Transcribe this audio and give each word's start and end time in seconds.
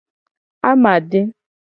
Amade. 0.69 1.19